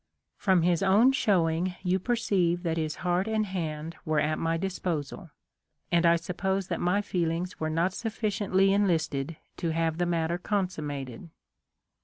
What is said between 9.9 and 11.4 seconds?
the matter consummated.